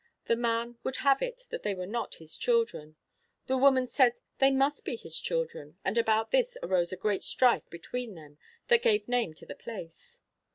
[0.25, 2.95] The man would have it that they were not his children;
[3.45, 7.69] the woman said they must be their children, and about this arose the great strife
[7.69, 10.19] between them that gave name to the place.